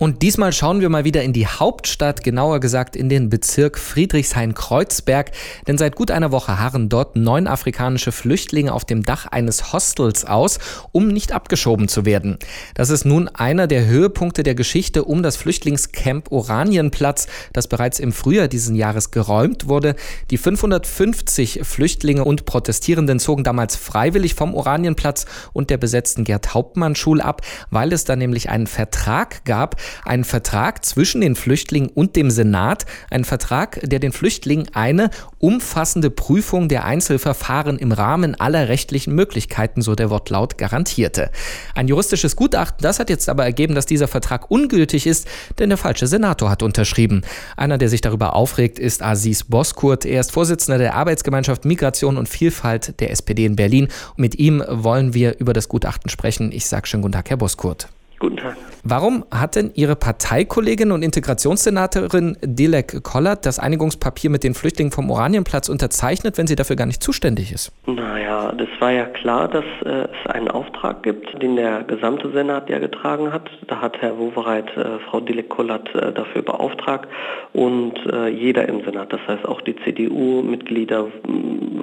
Und 0.00 0.22
diesmal 0.22 0.54
schauen 0.54 0.80
wir 0.80 0.88
mal 0.88 1.04
wieder 1.04 1.22
in 1.22 1.34
die 1.34 1.46
Hauptstadt, 1.46 2.24
genauer 2.24 2.58
gesagt 2.58 2.96
in 2.96 3.10
den 3.10 3.28
Bezirk 3.28 3.78
Friedrichshain-Kreuzberg. 3.78 5.30
Denn 5.66 5.76
seit 5.76 5.94
gut 5.94 6.10
einer 6.10 6.32
Woche 6.32 6.58
harren 6.58 6.88
dort 6.88 7.16
neun 7.16 7.46
afrikanische 7.46 8.10
Flüchtlinge 8.10 8.72
auf 8.72 8.86
dem 8.86 9.02
Dach 9.02 9.26
eines 9.26 9.74
Hostels 9.74 10.24
aus, 10.24 10.58
um 10.92 11.08
nicht 11.08 11.32
abgeschoben 11.32 11.86
zu 11.86 12.06
werden. 12.06 12.38
Das 12.72 12.88
ist 12.88 13.04
nun 13.04 13.28
einer 13.28 13.66
der 13.66 13.84
Höhepunkte 13.84 14.42
der 14.42 14.54
Geschichte 14.54 15.04
um 15.04 15.22
das 15.22 15.36
Flüchtlingscamp 15.36 16.32
Oranienplatz, 16.32 17.26
das 17.52 17.68
bereits 17.68 18.00
im 18.00 18.12
Frühjahr 18.12 18.48
diesen 18.48 18.76
Jahres 18.76 19.10
geräumt 19.10 19.68
wurde. 19.68 19.96
Die 20.30 20.38
550 20.38 21.60
Flüchtlinge 21.62 22.24
und 22.24 22.46
Protestierenden 22.46 23.18
zogen 23.18 23.44
damals 23.44 23.76
freiwillig 23.76 24.34
vom 24.34 24.54
Oranienplatz 24.54 25.26
und 25.52 25.68
der 25.68 25.76
besetzten 25.76 26.24
Gerd-Hauptmann-Schule 26.24 27.22
ab, 27.22 27.42
weil 27.68 27.92
es 27.92 28.04
da 28.04 28.16
nämlich 28.16 28.48
einen 28.48 28.66
Vertrag 28.66 29.44
gab, 29.44 29.76
einen 30.04 30.24
Vertrag 30.24 30.84
zwischen 30.84 31.20
den 31.20 31.36
Flüchtlingen 31.36 31.90
und 31.90 32.16
dem 32.16 32.30
Senat, 32.30 32.86
einen 33.10 33.24
Vertrag, 33.24 33.80
der 33.82 33.98
den 33.98 34.12
Flüchtlingen 34.12 34.68
eine 34.74 35.10
umfassende 35.38 36.10
Prüfung 36.10 36.68
der 36.68 36.84
Einzelverfahren 36.84 37.78
im 37.78 37.92
Rahmen 37.92 38.34
aller 38.34 38.68
rechtlichen 38.68 39.14
Möglichkeiten, 39.14 39.82
so 39.82 39.94
der 39.94 40.10
Wortlaut, 40.10 40.58
garantierte. 40.58 41.30
Ein 41.74 41.88
juristisches 41.88 42.36
Gutachten, 42.36 42.82
das 42.82 42.98
hat 42.98 43.10
jetzt 43.10 43.28
aber 43.28 43.44
ergeben, 43.44 43.74
dass 43.74 43.86
dieser 43.86 44.08
Vertrag 44.08 44.50
ungültig 44.50 45.06
ist, 45.06 45.26
denn 45.58 45.70
der 45.70 45.78
falsche 45.78 46.06
Senator 46.06 46.50
hat 46.50 46.62
unterschrieben. 46.62 47.22
Einer, 47.56 47.78
der 47.78 47.88
sich 47.88 48.00
darüber 48.00 48.34
aufregt, 48.36 48.78
ist 48.78 49.02
Aziz 49.02 49.44
Boskurt. 49.44 50.04
Er 50.04 50.20
ist 50.20 50.32
Vorsitzender 50.32 50.78
der 50.78 50.94
Arbeitsgemeinschaft 50.94 51.64
Migration 51.64 52.16
und 52.16 52.28
Vielfalt 52.28 53.00
der 53.00 53.10
SPD 53.10 53.44
in 53.44 53.56
Berlin. 53.56 53.88
Und 54.10 54.18
mit 54.18 54.38
ihm 54.38 54.62
wollen 54.68 55.14
wir 55.14 55.38
über 55.38 55.52
das 55.52 55.68
Gutachten 55.68 56.10
sprechen. 56.10 56.52
Ich 56.52 56.66
sage 56.66 56.86
schönen 56.86 57.02
guten 57.02 57.12
Tag, 57.12 57.30
Herr 57.30 57.36
Boskurt. 57.36 57.88
Guten 58.20 58.36
Tag. 58.36 58.54
Warum 58.84 59.24
hat 59.30 59.56
denn 59.56 59.70
Ihre 59.74 59.96
Parteikollegin 59.96 60.92
und 60.92 61.02
Integrationssenatorin 61.02 62.36
Dilek 62.42 63.02
Kollert 63.02 63.46
das 63.46 63.58
Einigungspapier 63.58 64.28
mit 64.28 64.44
den 64.44 64.52
Flüchtlingen 64.52 64.92
vom 64.92 65.10
Oranienplatz 65.10 65.70
unterzeichnet, 65.70 66.36
wenn 66.36 66.46
sie 66.46 66.54
dafür 66.54 66.76
gar 66.76 66.84
nicht 66.84 67.02
zuständig 67.02 67.50
ist? 67.50 67.72
Naja, 67.86 68.52
das 68.52 68.68
war 68.78 68.92
ja 68.92 69.06
klar, 69.06 69.48
dass 69.48 69.64
äh, 69.86 70.04
es 70.04 70.30
einen 70.30 70.48
Auftrag 70.48 71.02
gibt, 71.02 71.42
den 71.42 71.56
der 71.56 71.82
gesamte 71.84 72.30
Senat 72.30 72.68
ja 72.68 72.78
getragen 72.78 73.32
hat. 73.32 73.48
Da 73.68 73.80
hat 73.80 73.96
Herr 74.02 74.18
Wowereit 74.18 74.68
äh, 74.76 74.98
Frau 75.08 75.20
Dilek 75.20 75.48
Kollert 75.48 75.94
äh, 75.94 76.12
dafür 76.12 76.42
beauftragt 76.42 77.08
und 77.54 77.94
äh, 78.12 78.28
jeder 78.28 78.68
im 78.68 78.84
Senat, 78.84 79.14
das 79.14 79.20
heißt 79.26 79.48
auch 79.48 79.62
die 79.62 79.76
CDU-Mitglieder 79.76 81.06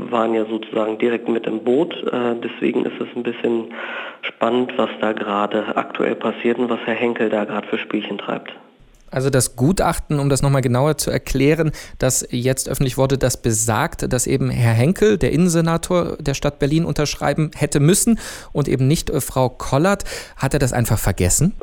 waren 0.09 0.35
ja 0.35 0.45
sozusagen 0.45 0.99
direkt 0.99 1.27
mit 1.29 1.47
im 1.47 1.63
Boot. 1.63 1.95
Äh, 2.11 2.35
deswegen 2.44 2.85
ist 2.85 3.01
es 3.01 3.07
ein 3.16 3.23
bisschen 3.23 3.73
spannend, 4.22 4.72
was 4.77 4.89
da 5.01 5.13
gerade 5.13 5.75
aktuell 5.75 6.16
passiert 6.16 6.27
und 6.58 6.70
was 6.70 6.80
Herr 6.86 6.95
Henkel 6.95 7.30
da 7.30 7.45
gerade 7.45 7.67
für 7.67 7.78
Spielchen 7.78 8.17
treibt. 8.17 8.53
Also 9.09 9.30
das 9.30 9.56
Gutachten, 9.56 10.20
um 10.20 10.30
das 10.30 10.42
nochmal 10.42 10.61
genauer 10.61 10.97
zu 10.97 11.11
erklären, 11.11 11.72
das 11.97 12.28
jetzt 12.30 12.67
öffentlich 12.67 12.97
wurde, 12.97 13.17
das 13.17 13.42
besagt, 13.42 14.11
dass 14.11 14.28
eben 14.28 14.50
Herr 14.50 14.73
Henkel, 14.73 15.17
der 15.17 15.31
Innensenator 15.31 16.17
der 16.19 16.34
Stadt 16.34 16.59
Berlin, 16.59 16.84
unterschreiben 16.84 17.52
hätte 17.56 17.80
müssen 17.80 18.19
und 18.52 18.67
eben 18.67 18.88
nicht 18.88 19.09
äh, 19.09 19.22
Frau 19.22 19.50
Kollert. 19.50 20.03
Hat 20.36 20.53
er 20.53 20.59
das 20.59 20.73
einfach 20.73 21.00
vergessen? 21.00 21.53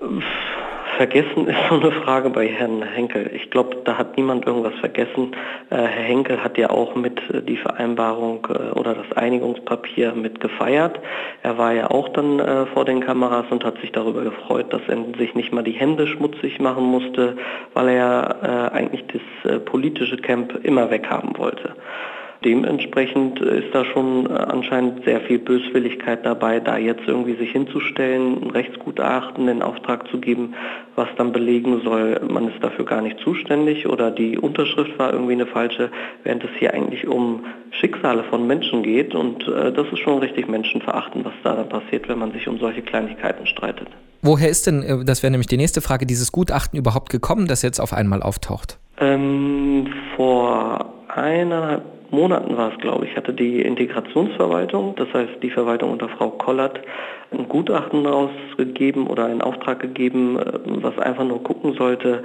Vergessen 0.97 1.47
ist 1.49 1.57
so 1.69 1.77
eine 1.77 1.93
Frage 1.93 2.31
bei 2.31 2.49
Herrn 2.49 2.83
Henkel. 2.83 3.31
Ich 3.35 3.51
glaube, 3.51 3.77
da 3.85 3.99
hat 3.99 4.17
niemand 4.17 4.47
irgendwas 4.47 4.75
vergessen. 4.81 5.33
Äh, 5.71 5.77
Herr 5.77 6.05
Henkel 6.05 6.43
hat 6.43 6.59
ja 6.59 6.71
auch 6.71 6.95
mit 6.95 7.19
äh, 7.31 7.43
die 7.43 7.57
Vereinbarung 7.57 8.47
äh, 8.51 8.79
oder 8.79 8.95
das 8.95 9.17
Einigungspapier 9.17 10.13
mit 10.13 10.41
gefeiert. 10.41 10.99
Er 11.43 11.59
war 11.59 11.73
ja 11.73 11.91
auch 11.91 12.09
dann 12.11 12.41
äh, 12.41 12.67
vor 12.67 12.85
den 12.85 13.01
Kameras 13.01 13.47
und 13.51 13.65
hat 13.65 13.81
sich 13.81 13.93
darüber 13.93 14.23
gefreut, 14.23 14.73
dass 14.73 14.83
er 14.89 14.97
sich 15.19 15.35
nicht 15.35 15.53
mal 15.53 15.65
die 15.65 15.73
Hände 15.73 16.07
schmutzig 16.07 16.61
machen 16.61 16.85
musste, 16.85 17.37
weil 17.73 17.89
er 17.89 18.71
äh, 18.73 18.77
eigentlich 18.77 19.05
das 19.07 19.53
äh, 19.53 19.59
politische 19.59 20.17
Camp 20.17 20.59
immer 20.65 20.91
weghaben 20.91 21.37
wollte 21.39 21.75
dementsprechend 22.45 23.41
ist 23.41 23.75
da 23.75 23.85
schon 23.85 24.27
äh, 24.27 24.35
anscheinend 24.35 25.05
sehr 25.05 25.21
viel 25.23 25.39
Böswilligkeit 25.39 26.25
dabei, 26.25 26.61
da 26.61 26.77
jetzt 26.77 27.03
irgendwie 27.07 27.37
sich 27.37 27.53
hinzustellen, 27.53 28.43
ein 28.43 28.51
Rechtsgutachten 28.51 29.49
in 29.49 29.63
Auftrag 29.63 30.09
zu 30.09 30.19
geben, 30.19 30.55
was 30.97 31.09
dann 31.17 31.33
belegen 31.33 31.81
soll, 31.83 32.21
man 32.29 32.49
ist 32.49 32.63
dafür 32.63 32.85
gar 32.85 33.01
nicht 33.01 33.19
zuständig 33.21 33.87
oder 33.89 34.11
die 34.11 34.39
Unterschrift 34.39 34.99
war 34.99 35.13
irgendwie 35.13 35.33
eine 35.33 35.47
falsche, 35.47 35.91
während 36.23 36.45
es 36.45 36.51
hier 36.59 36.75
eigentlich 36.75 37.07
um 37.07 37.45
Schicksale 37.71 38.25
von 38.25 38.47
Menschen 38.47 38.83
geht 38.83 39.15
und 39.15 39.47
äh, 39.49 39.73
das 39.73 39.87
ist 39.93 40.01
schon 40.01 40.19
richtig 40.19 40.49
menschenverachtend, 40.49 41.25
was 41.25 41.35
da 41.43 41.55
dann 41.55 41.69
passiert, 41.69 42.09
wenn 42.09 42.19
man 42.19 42.33
sich 42.33 42.47
um 42.47 42.59
solche 42.59 42.83
Kleinigkeiten 42.83 43.47
streitet. 43.47 43.89
Woher 44.23 44.49
ist 44.49 44.67
denn, 44.67 44.83
äh, 44.83 45.05
das 45.05 45.23
wäre 45.23 45.31
nämlich 45.31 45.49
die 45.49 45.57
nächste 45.57 45.81
Frage, 45.81 46.07
dieses 46.07 46.33
Gutachten 46.33 46.79
überhaupt 46.79 47.11
gekommen, 47.11 47.47
das 47.47 47.63
jetzt 47.63 47.81
auf 47.81 47.93
einmal 47.93 48.23
auftaucht? 48.23 48.79
Ähm, 49.01 49.89
vor 50.17 50.95
eineinhalb 51.09 51.83
Monaten 52.15 52.57
war 52.57 52.73
es, 52.73 52.79
glaube 52.79 53.07
ich, 53.07 53.17
hatte 53.17 53.33
die 53.33 53.61
Integrationsverwaltung, 53.63 54.95
das 54.97 55.13
heißt 55.13 55.43
die 55.43 55.51
Verwaltung 55.51 55.93
unter 55.93 56.09
Frau 56.09 56.31
Kollert, 56.31 56.81
ein 57.33 57.49
Gutachten 57.49 58.07
rausgegeben 58.07 59.07
oder 59.07 59.27
einen 59.27 59.43
Auftrag 59.43 59.81
gegeben, 59.81 60.39
äh, 60.39 60.43
was 60.65 60.99
einfach 60.99 61.25
nur 61.25 61.43
gucken 61.43 61.75
sollte, 61.75 62.23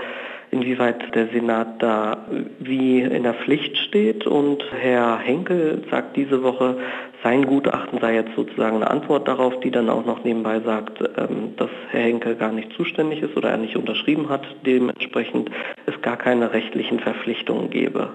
inwieweit 0.52 1.14
der 1.16 1.28
Senat 1.28 1.82
da 1.82 2.26
wie 2.60 3.02
in 3.02 3.24
der 3.24 3.36
Pflicht 3.36 3.78
steht. 3.78 4.26
Und 4.26 4.64
Herr 4.72 5.20
Henkel 5.20 5.84
sagt 5.92 6.16
diese 6.16 6.42
Woche, 6.44 6.78
sein 7.24 7.46
Gutachten 7.46 8.00
sei 8.00 8.16
jetzt 8.16 8.36
sozusagen 8.36 8.78
eine 8.78 8.90
Antwort 8.90 9.28
darauf, 9.28 9.60
die 9.60 9.72
dann 9.72 9.90
auch 9.90 10.06
noch 10.06 10.24
nebenbei 10.24 10.60
sagt, 10.62 11.02
ähm, 11.18 11.56
dass 11.58 11.70
Herr 11.90 12.02
Henkel 12.02 12.36
gar 12.36 12.52
nicht 12.52 12.74
zuständig 12.74 13.22
ist 13.22 13.36
oder 13.36 13.50
er 13.50 13.58
nicht 13.58 13.76
unterschrieben 13.76 14.30
hat, 14.30 14.44
dementsprechend 14.66 15.52
es 15.86 16.02
gar 16.02 16.18
keine 16.18 16.54
rechtlichen 16.54 17.00
Verpflichtungen 17.00 17.70
gebe. 17.70 18.10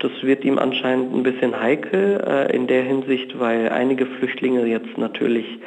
Das 0.00 0.10
wird 0.22 0.44
ihm 0.44 0.58
anscheinend 0.58 1.14
ein 1.14 1.22
bisschen 1.22 1.60
heikel 1.60 2.22
äh, 2.26 2.56
in 2.56 2.66
der 2.66 2.82
Hinsicht, 2.82 3.38
weil 3.38 3.68
einige 3.68 4.06
Flüchtlinge 4.06 4.66
jetzt 4.66 4.96
natürlich 4.96 5.58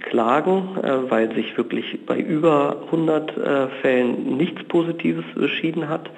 klagen, 0.00 0.76
äh, 0.82 1.10
weil 1.10 1.32
sich 1.34 1.56
wirklich 1.56 2.04
bei 2.04 2.18
über 2.18 2.82
100 2.86 3.36
äh, 3.36 3.66
Fällen 3.80 4.36
nichts 4.36 4.62
Positives 4.64 5.24
beschieden 5.34 5.88
hat. 5.88 6.10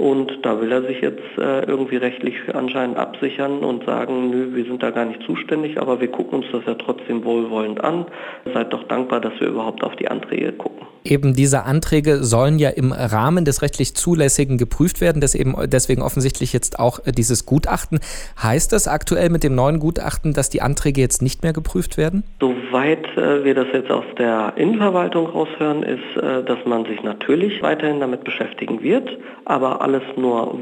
Und 0.00 0.32
da 0.40 0.58
will 0.62 0.72
er 0.72 0.80
sich 0.80 1.02
jetzt 1.02 1.20
äh, 1.36 1.60
irgendwie 1.66 1.96
rechtlich 1.96 2.34
anscheinend 2.54 2.96
absichern 2.96 3.58
und 3.58 3.84
sagen, 3.84 4.30
nö, 4.30 4.54
wir 4.54 4.64
sind 4.64 4.82
da 4.82 4.92
gar 4.92 5.04
nicht 5.04 5.22
zuständig, 5.24 5.78
aber 5.78 6.00
wir 6.00 6.08
gucken 6.08 6.38
uns 6.38 6.46
das 6.52 6.62
ja 6.66 6.72
trotzdem 6.72 7.22
wohlwollend 7.22 7.84
an. 7.84 8.06
Seid 8.54 8.72
doch 8.72 8.84
dankbar, 8.84 9.20
dass 9.20 9.38
wir 9.40 9.48
überhaupt 9.48 9.84
auf 9.84 9.94
die 9.96 10.08
Anträge 10.08 10.52
gucken. 10.52 10.86
Eben 11.04 11.34
diese 11.34 11.64
Anträge 11.64 12.22
sollen 12.24 12.58
ja 12.58 12.68
im 12.68 12.92
Rahmen 12.92 13.44
des 13.44 13.62
rechtlich 13.62 13.94
Zulässigen 13.94 14.58
geprüft 14.58 15.00
werden, 15.00 15.20
deswegen 15.20 16.02
offensichtlich 16.02 16.52
jetzt 16.52 16.78
auch 16.78 17.00
äh, 17.06 17.12
dieses 17.12 17.46
Gutachten. 17.46 18.00
Heißt 18.42 18.72
das 18.72 18.86
aktuell 18.86 19.30
mit 19.30 19.42
dem 19.42 19.54
neuen 19.54 19.80
Gutachten, 19.80 20.32
dass 20.32 20.50
die 20.50 20.60
Anträge 20.60 21.00
jetzt 21.00 21.22
nicht 21.22 21.42
mehr 21.42 21.52
geprüft 21.52 21.96
werden? 21.96 22.22
Soweit 22.40 23.06
äh, 23.16 23.44
wir 23.44 23.54
das 23.54 23.66
jetzt 23.72 23.90
aus 23.90 24.04
der 24.18 24.54
Innenverwaltung 24.56 25.26
raushören, 25.26 25.82
ist, 25.82 26.16
äh, 26.16 26.44
dass 26.44 26.58
man 26.66 26.84
sich 26.84 27.02
natürlich 27.02 27.62
weiterhin 27.62 28.00
damit 28.00 28.24
beschäftigen 28.24 28.82
wird, 28.82 29.08
aber 29.46 29.80
alles 29.90 30.16
nur 30.16 30.54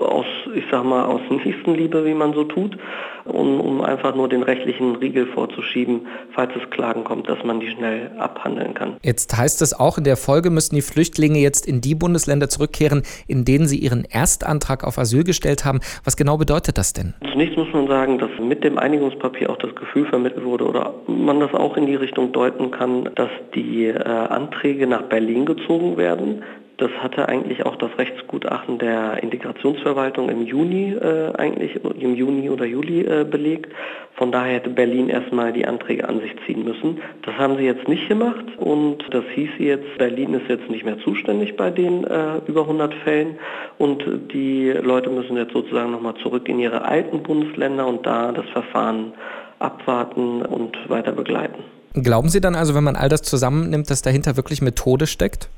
aus, 0.00 0.26
ich 0.54 0.64
sag 0.70 0.84
mal, 0.84 1.04
aus 1.04 1.20
Nächstenliebe, 1.30 2.04
wie 2.04 2.14
man 2.14 2.34
so 2.34 2.44
tut, 2.44 2.76
um, 3.24 3.60
um 3.60 3.80
einfach 3.80 4.14
nur 4.14 4.28
den 4.28 4.42
rechtlichen 4.42 4.96
Riegel 4.96 5.26
vorzuschieben, 5.26 6.06
falls 6.34 6.50
es 6.54 6.68
Klagen 6.70 7.04
kommt, 7.04 7.28
dass 7.28 7.42
man 7.44 7.60
die 7.60 7.70
schnell 7.70 8.10
abhandeln 8.18 8.74
kann. 8.74 8.96
Jetzt 9.02 9.36
heißt 9.36 9.62
es 9.62 9.78
auch, 9.78 9.98
in 9.98 10.04
der 10.04 10.16
Folge 10.16 10.50
müssen 10.50 10.74
die 10.74 10.82
Flüchtlinge 10.82 11.38
jetzt 11.38 11.66
in 11.66 11.80
die 11.80 11.94
Bundesländer 11.94 12.48
zurückkehren, 12.48 13.02
in 13.26 13.44
denen 13.44 13.66
sie 13.66 13.78
ihren 13.78 14.04
Erstantrag 14.04 14.84
auf 14.84 14.98
Asyl 14.98 15.24
gestellt 15.24 15.64
haben. 15.64 15.80
Was 16.04 16.16
genau 16.16 16.36
bedeutet 16.36 16.78
das 16.78 16.92
denn? 16.92 17.14
Zunächst 17.32 17.56
muss 17.56 17.72
man 17.72 17.88
sagen, 17.88 18.18
dass 18.18 18.30
mit 18.40 18.64
dem 18.64 18.78
Einigungspapier 18.78 19.50
auch 19.50 19.58
das 19.58 19.74
Gefühl 19.74 20.06
vermittelt 20.06 20.44
wurde 20.44 20.66
oder 20.66 20.94
man 21.06 21.40
das 21.40 21.54
auch 21.54 21.76
in 21.76 21.86
die 21.86 21.96
Richtung 21.96 22.32
deuten 22.32 22.70
kann, 22.70 23.10
dass 23.14 23.30
die 23.54 23.86
äh, 23.86 23.98
Anträge 24.02 24.86
nach 24.86 25.02
Berlin 25.02 25.46
gezogen 25.46 25.96
werden. 25.96 26.42
Das 26.78 26.90
hatte 27.02 27.26
eigentlich 27.28 27.64
auch 27.64 27.76
das 27.76 27.90
Rechtsgutachten 27.96 28.78
der 28.78 29.22
Integrationsverwaltung 29.22 30.28
im 30.28 30.42
Juni 30.42 30.92
äh, 30.92 31.32
eigentlich, 31.38 31.82
im 31.84 32.14
Juni 32.14 32.50
oder 32.50 32.66
Juli 32.66 33.00
äh, 33.00 33.24
belegt. 33.24 33.72
Von 34.14 34.30
daher 34.30 34.56
hätte 34.56 34.70
Berlin 34.70 35.08
erstmal 35.08 35.54
die 35.54 35.66
Anträge 35.66 36.06
an 36.06 36.20
sich 36.20 36.34
ziehen 36.44 36.64
müssen. 36.64 37.00
Das 37.22 37.34
haben 37.36 37.56
sie 37.56 37.64
jetzt 37.64 37.88
nicht 37.88 38.08
gemacht 38.08 38.44
und 38.58 38.98
das 39.10 39.24
hieß 39.34 39.50
jetzt, 39.58 39.96
Berlin 39.96 40.34
ist 40.34 40.48
jetzt 40.48 40.68
nicht 40.68 40.84
mehr 40.84 40.98
zuständig 40.98 41.56
bei 41.56 41.70
den 41.70 42.04
äh, 42.04 42.38
über 42.46 42.62
100 42.62 42.92
Fällen 43.04 43.38
und 43.78 44.04
die 44.32 44.70
Leute 44.70 45.08
müssen 45.08 45.36
jetzt 45.38 45.54
sozusagen 45.54 45.92
nochmal 45.92 46.14
zurück 46.22 46.46
in 46.46 46.58
ihre 46.58 46.84
alten 46.84 47.22
Bundesländer 47.22 47.86
und 47.86 48.04
da 48.04 48.32
das 48.32 48.46
Verfahren 48.50 49.14
abwarten 49.58 50.42
und 50.42 50.76
weiter 50.90 51.12
begleiten. 51.12 51.62
Glauben 51.94 52.28
Sie 52.28 52.42
dann 52.42 52.54
also, 52.54 52.74
wenn 52.74 52.84
man 52.84 52.96
all 52.96 53.08
das 53.08 53.22
zusammennimmt, 53.22 53.88
dass 53.88 54.02
dahinter 54.02 54.36
wirklich 54.36 54.60
Methode 54.60 55.06
steckt? 55.06 55.48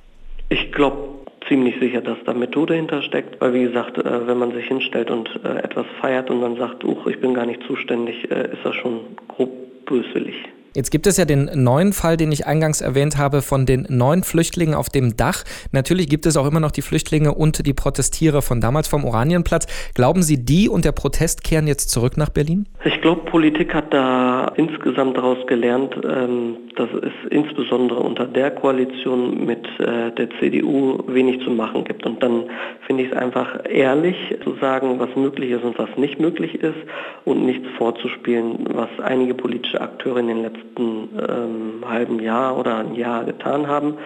Ich 0.50 0.72
glaube 0.72 1.07
ziemlich 1.48 1.78
sicher, 1.80 2.00
dass 2.00 2.18
da 2.24 2.34
Methode 2.34 2.74
hintersteckt, 2.74 3.40
weil 3.40 3.54
wie 3.54 3.62
gesagt, 3.62 3.98
äh, 3.98 4.26
wenn 4.26 4.38
man 4.38 4.52
sich 4.52 4.66
hinstellt 4.66 5.10
und 5.10 5.28
äh, 5.44 5.58
etwas 5.58 5.86
feiert 6.00 6.30
und 6.30 6.42
dann 6.42 6.56
sagt, 6.56 6.84
uch, 6.84 7.06
ich 7.06 7.20
bin 7.20 7.34
gar 7.34 7.46
nicht 7.46 7.62
zuständig, 7.64 8.30
äh, 8.30 8.52
ist 8.52 8.64
das 8.64 8.74
schon 8.76 9.00
grob 9.28 9.50
böswillig. 9.86 10.36
Jetzt 10.74 10.90
gibt 10.90 11.06
es 11.06 11.16
ja 11.16 11.24
den 11.24 11.50
neuen 11.54 11.92
Fall, 11.92 12.16
den 12.16 12.30
ich 12.30 12.46
eingangs 12.46 12.80
erwähnt 12.80 13.16
habe, 13.16 13.40
von 13.40 13.64
den 13.64 13.86
neun 13.88 14.22
Flüchtlingen 14.22 14.74
auf 14.74 14.88
dem 14.90 15.16
Dach. 15.16 15.44
Natürlich 15.72 16.08
gibt 16.08 16.26
es 16.26 16.36
auch 16.36 16.46
immer 16.46 16.60
noch 16.60 16.70
die 16.70 16.82
Flüchtlinge 16.82 17.34
und 17.34 17.66
die 17.66 17.72
Protestierer 17.72 18.42
von 18.42 18.60
damals 18.60 18.86
vom 18.86 19.04
Oranienplatz. 19.04 19.66
Glauben 19.94 20.22
Sie, 20.22 20.44
die 20.44 20.68
und 20.68 20.84
der 20.84 20.92
Protest 20.92 21.42
kehren 21.42 21.66
jetzt 21.66 21.90
zurück 21.90 22.16
nach 22.16 22.28
Berlin? 22.28 22.66
Ich 22.84 23.00
glaube, 23.00 23.22
Politik 23.30 23.74
hat 23.74 23.92
da 23.94 24.52
insgesamt 24.56 25.16
daraus 25.16 25.38
gelernt, 25.46 25.94
ähm, 26.04 26.56
dass 26.76 26.88
es 27.02 27.12
insbesondere 27.30 28.00
unter 28.00 28.26
der 28.26 28.50
Koalition 28.50 29.46
mit 29.46 29.66
äh, 29.80 30.12
der 30.12 30.28
CDU 30.38 30.98
wenig 31.06 31.42
zu 31.44 31.50
machen 31.50 31.84
gibt. 31.84 32.04
Und 32.04 32.22
dann 32.22 32.44
finde 32.86 33.04
ich 33.04 33.10
es 33.10 33.16
einfach 33.16 33.58
ehrlich 33.68 34.16
zu 34.44 34.54
sagen, 34.60 34.98
was 34.98 35.14
möglich 35.16 35.50
ist 35.50 35.64
und 35.64 35.78
was 35.78 35.88
nicht 35.96 36.20
möglich 36.20 36.54
ist 36.62 36.78
und 37.24 37.44
nichts 37.44 37.66
vorzuspielen, 37.76 38.66
was 38.72 38.88
einige 39.02 39.34
politische 39.34 39.80
Akteure 39.80 40.18
in 40.18 40.28
den 40.28 40.42
letzten 40.42 40.57
ähm, 40.78 41.84
halben 41.88 42.20
Jahr 42.20 42.58
oder 42.58 42.78
ein 42.78 42.94
Jahr 42.94 43.24
getan 43.24 43.66
haben. 43.66 43.98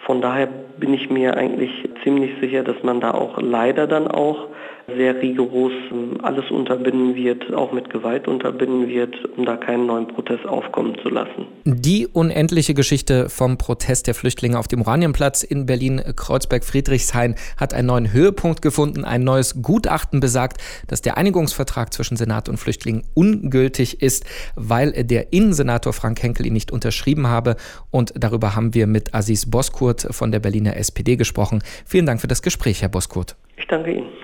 Von 0.00 0.20
daher 0.20 0.48
bin 0.78 0.92
ich 0.92 1.08
mir 1.08 1.36
eigentlich 1.36 1.70
ziemlich 2.02 2.32
sicher, 2.40 2.62
dass 2.62 2.82
man 2.82 3.00
da 3.00 3.12
auch 3.12 3.40
leider 3.40 3.86
dann 3.86 4.06
auch 4.06 4.48
sehr 4.86 5.20
rigoros 5.20 5.72
ähm, 5.90 6.18
alles 6.22 6.50
unterbinden 6.50 7.14
wird, 7.14 7.52
auch 7.54 7.72
mit 7.72 7.90
Gewalt 7.90 8.28
unterbinden 8.28 8.88
wird, 8.88 9.14
um 9.36 9.44
da 9.44 9.56
keinen 9.56 9.86
neuen 9.86 10.08
Protest 10.08 10.46
aufkommen 10.46 10.96
zu 11.02 11.08
lassen. 11.08 11.46
Die 11.64 12.06
unendliche 12.06 12.74
Geschichte 12.74 13.28
vom 13.28 13.58
Protest 13.58 14.06
der 14.06 14.14
Flüchtlinge 14.14 14.58
auf 14.58 14.68
dem 14.68 14.82
Oranienplatz 14.82 15.42
in 15.42 15.66
Berlin-Kreuzberg-Friedrichshain 15.66 17.34
hat 17.56 17.74
einen 17.74 17.88
neuen 17.88 18.12
Höhepunkt 18.12 18.62
gefunden. 18.62 19.04
Ein 19.04 19.24
neues 19.24 19.62
Gutachten 19.62 20.20
besagt, 20.20 20.58
dass 20.88 21.02
der 21.02 21.16
Einigungsvertrag 21.16 21.92
zwischen 21.92 22.16
Senat 22.16 22.48
und 22.48 22.58
Flüchtlingen 22.58 23.04
ungültig 23.14 24.02
ist, 24.02 24.24
weil 24.54 24.92
der 24.92 25.32
Innensenator 25.32 25.92
Frank 25.92 26.22
Henkel 26.22 26.46
ihn 26.46 26.52
nicht 26.52 26.72
unterschrieben 26.72 27.26
habe. 27.26 27.56
Und 27.90 28.12
darüber 28.16 28.54
haben 28.54 28.74
wir 28.74 28.86
mit 28.86 29.14
Aziz 29.14 29.50
Boskurt 29.50 30.06
von 30.10 30.30
der 30.30 30.40
Berliner 30.40 30.76
SPD 30.76 31.16
gesprochen. 31.16 31.62
Vielen 31.86 32.06
Dank 32.06 32.20
für 32.20 32.28
das 32.28 32.42
Gespräch, 32.42 32.82
Herr 32.82 32.88
Boskurt. 32.88 33.36
Ich 33.56 33.66
danke 33.66 33.92
Ihnen. 33.92 34.23